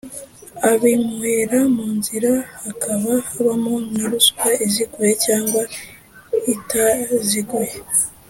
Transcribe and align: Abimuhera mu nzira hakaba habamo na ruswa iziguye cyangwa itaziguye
Abimuhera 0.71 1.59
mu 1.75 1.85
nzira 1.97 2.31
hakaba 2.63 3.11
habamo 3.31 3.73
na 3.95 4.05
ruswa 4.11 4.49
iziguye 4.65 5.13
cyangwa 5.25 5.61
itaziguye 6.53 7.73